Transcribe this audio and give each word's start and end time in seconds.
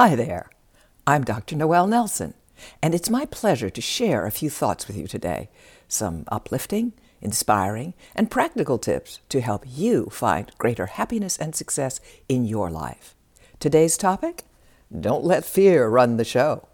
Hi 0.00 0.14
there. 0.14 0.48
I'm 1.08 1.24
Dr. 1.24 1.56
Noel 1.56 1.88
Nelson, 1.88 2.34
and 2.80 2.94
it's 2.94 3.10
my 3.10 3.26
pleasure 3.26 3.68
to 3.68 3.80
share 3.80 4.26
a 4.26 4.30
few 4.30 4.48
thoughts 4.48 4.86
with 4.86 4.96
you 4.96 5.08
today. 5.08 5.48
Some 5.88 6.22
uplifting, 6.28 6.92
inspiring, 7.20 7.94
and 8.14 8.30
practical 8.30 8.78
tips 8.78 9.18
to 9.28 9.40
help 9.40 9.64
you 9.66 10.06
find 10.12 10.52
greater 10.56 10.86
happiness 10.86 11.36
and 11.36 11.52
success 11.52 11.98
in 12.28 12.44
your 12.44 12.70
life. 12.70 13.16
Today's 13.58 13.96
topic 13.96 14.44
Don't 14.88 15.24
let 15.24 15.44
fear 15.44 15.88
run 15.88 16.16
the 16.16 16.24
show. 16.24 16.68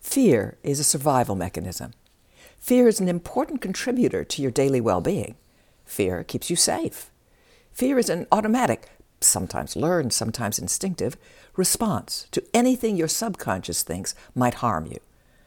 Fear 0.00 0.58
is 0.64 0.80
a 0.80 0.82
survival 0.82 1.36
mechanism. 1.36 1.92
Fear 2.58 2.88
is 2.88 2.98
an 2.98 3.08
important 3.08 3.60
contributor 3.60 4.24
to 4.24 4.42
your 4.42 4.50
daily 4.50 4.80
well 4.80 5.00
being. 5.00 5.36
Fear 5.84 6.24
keeps 6.24 6.50
you 6.50 6.56
safe. 6.56 7.12
Fear 7.72 7.96
is 7.96 8.10
an 8.10 8.26
automatic, 8.32 8.88
sometimes 9.26 9.76
learned, 9.76 10.12
sometimes 10.12 10.58
instinctive, 10.58 11.16
response 11.56 12.26
to 12.32 12.44
anything 12.52 12.96
your 12.96 13.08
subconscious 13.08 13.82
thinks 13.82 14.14
might 14.34 14.54
harm 14.54 14.86
you. 14.86 14.98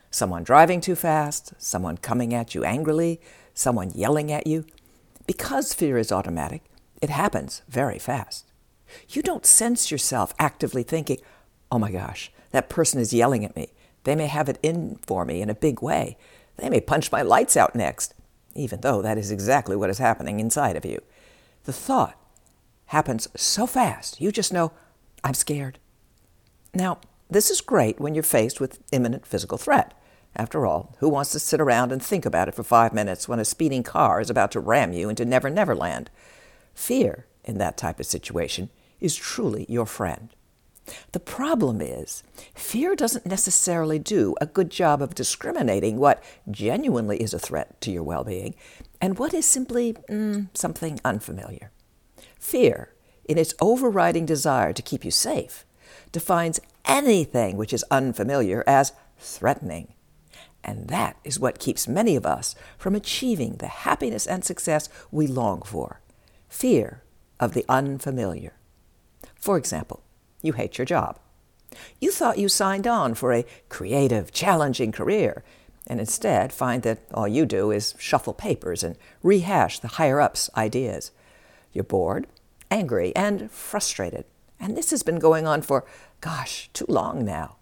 Someone 0.10 0.44
driving 0.44 0.82
too 0.82 0.96
fast, 0.96 1.54
someone 1.58 1.98
coming 1.98 2.34
at 2.34 2.56
you 2.56 2.64
angrily, 2.64 3.20
someone 3.54 3.92
yelling 3.92 4.32
at 4.32 4.48
you. 4.48 4.66
Because 5.26 5.74
fear 5.74 5.98
is 5.98 6.12
automatic, 6.12 6.64
it 7.02 7.10
happens 7.10 7.62
very 7.68 8.00
fast. 8.00 8.46
You 9.10 9.22
don't 9.22 9.46
sense 9.46 9.92
yourself 9.92 10.34
actively 10.40 10.84
thinking, 10.84 11.18
oh 11.72 11.80
my 11.80 11.92
gosh, 11.92 12.32
that 12.52 12.70
person 12.70 13.02
is 13.02 13.14
yelling 13.14 13.44
at 13.44 13.56
me. 13.56 13.70
They 14.06 14.16
may 14.16 14.28
have 14.28 14.48
it 14.48 14.60
in 14.64 15.00
for 15.06 15.26
me 15.26 15.42
in 15.42 15.50
a 15.50 15.56
big 15.56 15.82
way. 15.82 16.18
They 16.56 16.70
may 16.70 16.80
punch 16.80 17.12
my 17.12 17.22
lights 17.22 17.58
out 17.58 17.76
next, 17.76 18.14
even 18.56 18.82
though 18.82 19.02
that 19.02 19.18
is 19.18 19.32
exactly 19.32 19.76
what 19.76 19.90
is 19.90 19.98
happening 19.98 20.40
inside 20.40 20.76
of 20.78 20.86
you. 20.86 21.02
The 21.66 21.74
thought 21.74 22.18
happens 22.88 23.28
so 23.36 23.68
fast, 23.68 24.20
you 24.20 24.32
just 24.32 24.54
know, 24.54 24.72
I'm 25.24 25.34
scared. 25.34 25.80
Now, 26.74 27.00
this 27.30 27.50
is 27.50 27.62
great 27.62 28.00
when 28.00 28.14
you're 28.14 28.24
faced 28.24 28.60
with 28.60 28.80
imminent 28.92 29.26
physical 29.26 29.58
threat. 29.58 29.94
After 30.36 30.66
all, 30.66 30.96
who 31.00 31.10
wants 31.10 31.32
to 31.32 31.40
sit 31.40 31.60
around 31.60 31.92
and 31.92 32.02
think 32.02 32.26
about 32.26 32.48
it 32.48 32.56
for 32.56 32.64
five 32.64 32.94
minutes 32.94 33.28
when 33.28 33.40
a 33.40 33.46
speeding 33.46 33.84
car 33.84 34.22
is 34.22 34.30
about 34.30 34.52
to 34.52 34.60
ram 34.60 34.94
you 34.94 35.10
into 35.10 35.26
Never 35.26 35.50
Never 35.50 35.76
Land? 35.76 36.10
Fear, 36.74 37.26
in 37.44 37.58
that 37.58 37.78
type 37.78 38.00
of 38.00 38.06
situation, 38.06 38.70
is 39.00 39.16
truly 39.16 39.66
your 39.68 39.86
friend. 39.86 40.30
The 41.12 41.20
problem 41.20 41.82
is, 41.82 42.24
fear 42.54 42.96
doesn't 42.96 43.26
necessarily 43.26 44.00
do 44.00 44.36
a 44.40 44.46
good 44.46 44.70
job 44.70 45.02
of 45.02 45.16
discriminating 45.16 45.98
what 45.98 46.24
genuinely 46.50 47.22
is 47.22 47.34
a 47.34 47.40
threat 47.40 47.82
to 47.82 47.92
your 47.92 48.04
well 48.04 48.24
being 48.24 48.56
and 49.02 49.20
what 49.20 49.34
is 49.34 49.46
simply 49.46 49.94
mm, 50.10 50.48
something 50.54 51.00
unfamiliar. 51.04 51.72
Fear, 52.48 52.94
in 53.26 53.38
its 53.38 53.54
overriding 53.60 54.26
desire 54.26 54.72
to 54.72 54.82
keep 54.82 55.04
you 55.04 55.12
safe, 55.12 55.66
defines 56.14 56.62
anything 56.86 57.58
which 57.58 57.74
is 57.74 57.84
unfamiliar 57.92 58.64
as 58.66 58.94
threatening. 59.20 59.96
And 60.64 60.88
that 60.88 61.18
is 61.26 61.42
what 61.42 61.60
keeps 61.60 61.90
many 61.90 62.16
of 62.16 62.26
us 62.26 62.56
from 62.78 62.96
achieving 62.96 63.58
the 63.58 63.68
happiness 63.68 64.26
and 64.26 64.46
success 64.46 64.88
we 65.12 65.28
long 65.28 65.62
for 65.62 66.00
fear 66.48 67.04
of 67.38 67.54
the 67.54 67.66
unfamiliar. 67.68 68.54
For 69.36 69.58
example, 69.58 70.02
you 70.42 70.54
hate 70.54 70.78
your 70.78 70.86
job. 70.86 71.20
You 72.00 72.14
thought 72.14 72.38
you 72.38 72.48
signed 72.48 72.88
on 72.88 73.14
for 73.16 73.34
a 73.34 73.46
creative, 73.68 74.32
challenging 74.32 74.94
career, 74.94 75.44
and 75.86 76.00
instead 76.00 76.54
find 76.54 76.82
that 76.84 77.00
all 77.14 77.28
you 77.28 77.46
do 77.46 77.72
is 77.72 77.94
shuffle 78.00 78.34
papers 78.34 78.84
and 78.84 78.98
rehash 79.22 79.80
the 79.80 79.90
higher 80.00 80.22
ups' 80.22 80.50
ideas. 80.56 81.12
You're 81.74 81.84
bored, 81.84 82.26
angry, 82.72 83.16
and 83.16 83.52
frustrated. 83.52 84.26
And 84.60 84.76
this 84.76 84.92
has 84.92 85.04
been 85.04 85.20
going 85.20 85.46
on 85.48 85.62
for, 85.62 85.86
gosh, 86.22 86.70
too 86.74 86.86
long 86.88 87.24
now. 87.24 87.58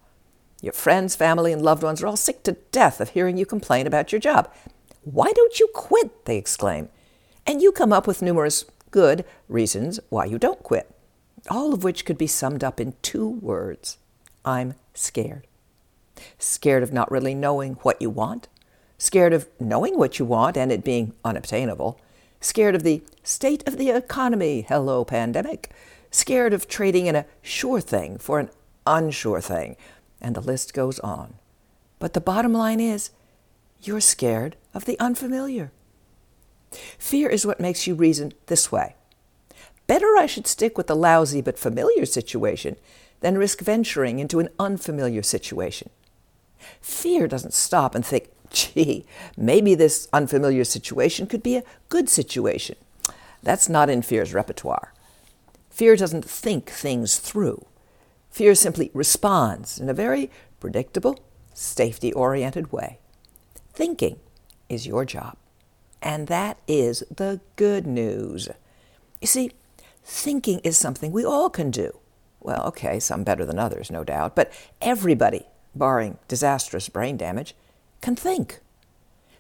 Your 0.62 0.74
friends, 0.74 1.16
family, 1.16 1.52
and 1.52 1.62
loved 1.62 1.84
ones 1.84 2.02
are 2.02 2.08
all 2.08 2.18
sick 2.18 2.44
to 2.44 2.54
death 2.72 3.02
of 3.02 3.10
hearing 3.10 3.38
you 3.38 3.46
complain 3.46 3.86
about 3.86 4.12
your 4.12 4.22
job. 4.22 4.52
Why 5.04 5.32
don't 5.32 5.60
you 5.60 5.68
quit? 5.74 6.26
They 6.26 6.38
exclaim. 6.38 6.90
And 7.46 7.62
you 7.62 7.72
come 7.72 7.94
up 7.94 8.08
with 8.08 8.22
numerous 8.22 8.66
good 8.90 9.26
reasons 9.48 10.00
why 10.10 10.26
you 10.26 10.40
don't 10.40 10.64
quit, 10.64 10.90
all 11.50 11.74
of 11.74 11.84
which 11.84 12.06
could 12.06 12.18
be 12.18 12.28
summed 12.28 12.64
up 12.64 12.80
in 12.80 12.96
two 13.02 13.28
words 13.28 13.98
I'm 14.44 14.76
scared. 14.94 15.46
Scared 16.40 16.82
of 16.82 16.94
not 16.94 17.12
really 17.12 17.36
knowing 17.36 17.74
what 17.84 18.02
you 18.02 18.10
want, 18.10 18.48
scared 18.98 19.34
of 19.34 19.48
knowing 19.60 19.98
what 19.98 20.18
you 20.18 20.26
want 20.26 20.58
and 20.58 20.72
it 20.72 20.84
being 20.84 21.14
unobtainable, 21.24 22.00
scared 22.46 22.76
of 22.76 22.84
the 22.84 23.04
state 23.24 23.68
of 23.68 23.78
the 23.78 23.90
economy, 23.90 24.66
hello, 24.68 25.04
pandemic, 25.04 25.72
scared 26.12 26.54
of 26.54 26.68
trading 26.68 27.08
in 27.08 27.16
a 27.16 27.26
sure 27.42 27.82
thing 27.82 28.18
for 28.20 28.40
an 28.40 28.50
unsure 28.86 29.42
thing, 29.42 29.76
and 30.22 30.36
the 30.36 30.42
list 30.42 30.74
goes 30.74 31.00
on. 31.00 31.34
But 31.98 32.14
the 32.14 32.22
bottom 32.22 32.54
line 32.54 32.80
is, 32.80 33.10
you're 33.82 34.00
scared 34.00 34.56
of 34.76 34.86
the 34.86 35.00
unfamiliar. 35.00 35.72
Fear 37.00 37.30
is 37.30 37.46
what 37.46 37.60
makes 37.60 37.88
you 37.88 37.96
reason 37.96 38.34
this 38.46 38.72
way. 38.72 38.96
Better 39.88 40.16
I 40.18 40.28
should 40.28 40.48
stick 40.48 40.78
with 40.78 40.88
the 40.88 40.96
lousy 40.96 41.42
but 41.42 41.58
familiar 41.58 42.06
situation 42.06 42.76
than 43.22 43.38
risk 43.40 43.62
venturing 43.62 44.20
into 44.20 44.40
an 44.40 44.50
unfamiliar 44.60 45.24
situation. 45.24 45.90
Fear 46.80 47.28
doesn't 47.28 47.54
stop 47.54 47.96
and 47.96 48.06
think, 48.06 48.30
gee, 48.56 49.06
maybe 49.38 49.76
this 49.76 50.08
unfamiliar 50.14 50.64
situation 50.64 51.28
could 51.28 51.44
be 51.44 51.58
a 51.58 51.64
good 51.90 52.10
situation. 52.10 52.76
That's 53.44 53.70
not 53.70 53.90
in 53.90 54.02
fear's 54.02 54.34
repertoire. 54.34 54.94
Fear 55.70 55.98
doesn't 55.98 56.26
think 56.26 56.70
things 56.70 57.18
through. 57.18 57.66
Fear 58.32 58.56
simply 58.56 58.92
responds 58.94 59.80
in 59.80 59.90
a 59.90 59.94
very 59.94 60.32
predictable, 60.60 61.20
safety 61.54 62.12
oriented 62.14 62.72
way. 62.72 63.00
Thinking 63.74 64.20
is 64.70 64.88
your 64.88 65.06
job. 65.06 65.38
And 66.02 66.28
that 66.28 66.58
is 66.68 67.04
the 67.16 67.42
good 67.56 67.86
news. 67.86 68.50
You 69.22 69.28
see, 69.28 69.52
thinking 70.04 70.60
is 70.64 70.78
something 70.78 71.12
we 71.12 71.26
all 71.26 71.50
can 71.50 71.72
do. 71.72 71.98
Well, 72.40 72.64
okay, 72.68 73.00
some 73.00 73.24
better 73.24 73.44
than 73.44 73.58
others, 73.58 73.90
no 73.90 74.04
doubt, 74.04 74.36
but 74.36 74.52
everybody, 74.82 75.46
barring 75.74 76.20
disastrous 76.28 76.90
brain 76.90 77.18
damage, 77.18 77.56
can 78.02 78.16
think. 78.16 78.60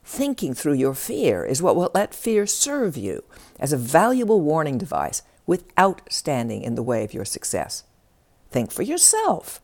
Thinking 0.03 0.53
through 0.53 0.73
your 0.73 0.93
fear 0.93 1.43
is 1.43 1.61
what 1.61 1.75
will 1.75 1.91
let 1.93 2.13
fear 2.13 2.45
serve 2.45 2.95
you 2.95 3.23
as 3.59 3.73
a 3.73 3.77
valuable 3.77 4.41
warning 4.41 4.77
device 4.77 5.23
without 5.47 6.01
standing 6.09 6.61
in 6.61 6.75
the 6.75 6.83
way 6.83 7.03
of 7.03 7.13
your 7.13 7.25
success. 7.25 7.83
Think 8.51 8.71
for 8.71 8.83
yourself. 8.83 9.61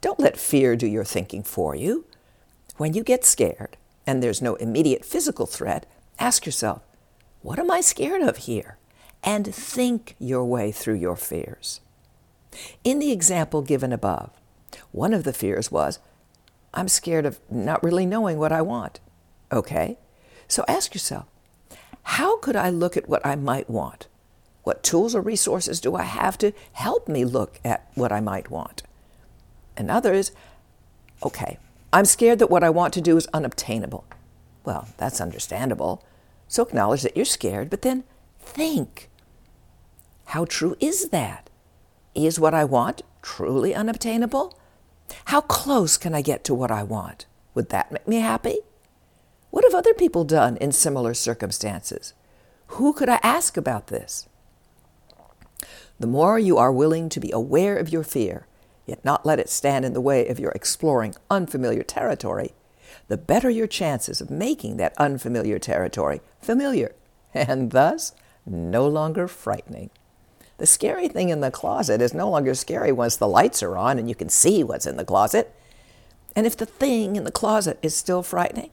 Don't 0.00 0.18
let 0.18 0.38
fear 0.38 0.76
do 0.76 0.86
your 0.86 1.04
thinking 1.04 1.42
for 1.42 1.74
you. 1.76 2.06
When 2.76 2.94
you 2.94 3.04
get 3.04 3.24
scared 3.24 3.76
and 4.06 4.22
there's 4.22 4.42
no 4.42 4.56
immediate 4.56 5.04
physical 5.04 5.46
threat, 5.46 5.86
ask 6.18 6.46
yourself, 6.46 6.82
what 7.42 7.58
am 7.58 7.70
I 7.70 7.80
scared 7.80 8.22
of 8.22 8.38
here? 8.38 8.78
And 9.22 9.54
think 9.54 10.16
your 10.18 10.44
way 10.44 10.72
through 10.72 10.94
your 10.94 11.16
fears. 11.16 11.80
In 12.82 12.98
the 12.98 13.12
example 13.12 13.62
given 13.62 13.92
above, 13.92 14.30
one 14.90 15.14
of 15.14 15.24
the 15.24 15.32
fears 15.32 15.70
was, 15.70 15.98
I'm 16.74 16.88
scared 16.88 17.26
of 17.26 17.40
not 17.50 17.82
really 17.82 18.06
knowing 18.06 18.38
what 18.38 18.52
I 18.52 18.62
want. 18.62 19.00
Okay, 19.52 19.98
so 20.48 20.64
ask 20.66 20.94
yourself, 20.94 21.26
how 22.04 22.38
could 22.38 22.56
I 22.56 22.70
look 22.70 22.96
at 22.96 23.08
what 23.08 23.24
I 23.24 23.36
might 23.36 23.68
want? 23.68 24.08
What 24.62 24.82
tools 24.82 25.14
or 25.14 25.20
resources 25.20 25.80
do 25.80 25.96
I 25.96 26.02
have 26.02 26.38
to 26.38 26.52
help 26.72 27.08
me 27.08 27.24
look 27.24 27.60
at 27.64 27.90
what 27.94 28.12
I 28.12 28.20
might 28.20 28.50
want? 28.50 28.82
Another 29.76 30.12
is, 30.12 30.32
okay, 31.22 31.58
I'm 31.92 32.04
scared 32.04 32.38
that 32.38 32.50
what 32.50 32.64
I 32.64 32.70
want 32.70 32.94
to 32.94 33.00
do 33.00 33.16
is 33.16 33.28
unobtainable. 33.34 34.04
Well, 34.64 34.88
that's 34.96 35.20
understandable. 35.20 36.04
So 36.48 36.62
acknowledge 36.62 37.02
that 37.02 37.16
you're 37.16 37.24
scared, 37.24 37.68
but 37.70 37.82
then 37.82 38.04
think. 38.38 39.10
How 40.26 40.44
true 40.44 40.76
is 40.80 41.10
that? 41.10 41.50
Is 42.14 42.38
what 42.38 42.54
I 42.54 42.64
want 42.64 43.02
truly 43.22 43.74
unobtainable? 43.74 44.58
How 45.26 45.40
close 45.40 45.96
can 45.96 46.14
I 46.14 46.22
get 46.22 46.44
to 46.44 46.54
what 46.54 46.70
I 46.70 46.82
want? 46.82 47.26
Would 47.54 47.68
that 47.70 47.92
make 47.92 48.08
me 48.08 48.16
happy? 48.16 48.58
What 49.50 49.64
have 49.64 49.74
other 49.74 49.94
people 49.94 50.24
done 50.24 50.56
in 50.56 50.72
similar 50.72 51.14
circumstances? 51.14 52.14
Who 52.68 52.92
could 52.92 53.08
I 53.08 53.20
ask 53.22 53.56
about 53.56 53.88
this? 53.88 54.28
The 56.00 56.06
more 56.06 56.38
you 56.38 56.56
are 56.56 56.72
willing 56.72 57.08
to 57.10 57.20
be 57.20 57.30
aware 57.30 57.76
of 57.76 57.90
your 57.90 58.02
fear, 58.02 58.46
yet 58.86 59.04
not 59.04 59.26
let 59.26 59.38
it 59.38 59.48
stand 59.48 59.84
in 59.84 59.92
the 59.92 60.00
way 60.00 60.26
of 60.26 60.40
your 60.40 60.52
exploring 60.52 61.14
unfamiliar 61.30 61.82
territory, 61.82 62.52
the 63.08 63.16
better 63.16 63.50
your 63.50 63.66
chances 63.66 64.20
of 64.20 64.30
making 64.30 64.78
that 64.78 64.94
unfamiliar 64.96 65.58
territory 65.58 66.20
familiar, 66.40 66.94
and 67.34 67.70
thus 67.70 68.12
no 68.46 68.88
longer 68.88 69.28
frightening. 69.28 69.90
The 70.62 70.66
scary 70.66 71.08
thing 71.08 71.30
in 71.30 71.40
the 71.40 71.50
closet 71.50 72.00
is 72.00 72.14
no 72.14 72.30
longer 72.30 72.54
scary 72.54 72.92
once 72.92 73.16
the 73.16 73.26
lights 73.26 73.64
are 73.64 73.76
on 73.76 73.98
and 73.98 74.08
you 74.08 74.14
can 74.14 74.28
see 74.28 74.62
what's 74.62 74.86
in 74.86 74.96
the 74.96 75.04
closet. 75.04 75.52
And 76.36 76.46
if 76.46 76.56
the 76.56 76.66
thing 76.66 77.16
in 77.16 77.24
the 77.24 77.32
closet 77.32 77.80
is 77.82 77.96
still 77.96 78.22
frightening, 78.22 78.70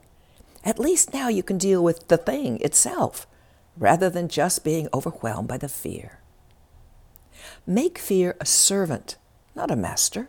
at 0.62 0.78
least 0.78 1.12
now 1.12 1.26
you 1.26 1.42
can 1.42 1.58
deal 1.58 1.82
with 1.82 2.06
the 2.06 2.16
thing 2.16 2.60
itself 2.60 3.26
rather 3.76 4.08
than 4.08 4.28
just 4.28 4.62
being 4.62 4.86
overwhelmed 4.94 5.48
by 5.48 5.58
the 5.58 5.68
fear. 5.68 6.20
Make 7.66 7.98
fear 7.98 8.36
a 8.40 8.46
servant, 8.46 9.16
not 9.56 9.72
a 9.72 9.74
master. 9.74 10.28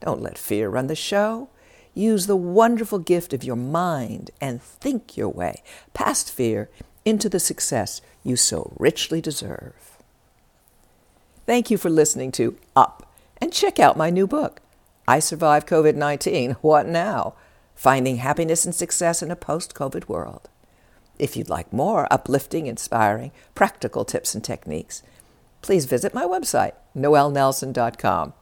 Don't 0.00 0.20
let 0.20 0.36
fear 0.36 0.68
run 0.68 0.88
the 0.88 0.96
show. 0.96 1.48
Use 1.94 2.26
the 2.26 2.34
wonderful 2.34 2.98
gift 2.98 3.32
of 3.32 3.44
your 3.44 3.54
mind 3.54 4.32
and 4.40 4.60
think 4.60 5.16
your 5.16 5.28
way 5.28 5.62
past 5.94 6.32
fear 6.32 6.68
into 7.04 7.28
the 7.28 7.38
success 7.38 8.00
you 8.24 8.34
so 8.34 8.72
richly 8.80 9.20
deserve. 9.20 9.97
Thank 11.48 11.70
you 11.70 11.78
for 11.78 11.88
listening 11.88 12.30
to 12.32 12.58
Up 12.76 13.10
and 13.40 13.50
check 13.50 13.78
out 13.78 13.96
my 13.96 14.10
new 14.10 14.26
book, 14.26 14.60
I 15.08 15.18
Survived 15.18 15.66
COVID 15.66 15.94
19 15.94 16.50
What 16.60 16.86
Now? 16.86 17.36
Finding 17.74 18.16
Happiness 18.16 18.66
and 18.66 18.74
Success 18.74 19.22
in 19.22 19.30
a 19.30 19.34
Post 19.34 19.74
COVID 19.74 20.08
World. 20.10 20.50
If 21.18 21.38
you'd 21.38 21.48
like 21.48 21.72
more 21.72 22.06
uplifting, 22.10 22.66
inspiring, 22.66 23.32
practical 23.54 24.04
tips 24.04 24.34
and 24.34 24.44
techniques, 24.44 25.02
please 25.62 25.86
visit 25.86 26.12
my 26.12 26.24
website, 26.24 26.72
noelnelson.com, 26.94 28.34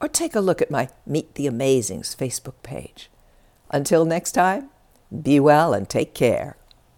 or 0.00 0.08
take 0.08 0.34
a 0.34 0.40
look 0.40 0.62
at 0.62 0.70
my 0.70 0.88
Meet 1.06 1.34
the 1.34 1.46
Amazings 1.46 2.16
Facebook 2.16 2.62
page. 2.62 3.10
Until 3.72 4.06
next 4.06 4.32
time, 4.32 4.70
be 5.22 5.38
well 5.38 5.74
and 5.74 5.86
take 5.86 6.14
care. 6.14 6.56